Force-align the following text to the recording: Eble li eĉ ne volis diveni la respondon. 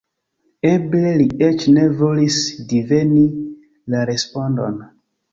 Eble 0.67 1.09
li 1.17 1.25
eĉ 1.47 1.65
ne 1.75 1.83
volis 1.99 2.37
diveni 2.71 3.25
la 3.97 4.01
respondon. 4.11 4.81